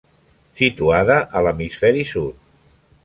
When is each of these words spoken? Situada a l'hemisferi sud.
Situada 0.61 1.17
a 1.37 1.43
l'hemisferi 1.49 2.07
sud. 2.15 2.41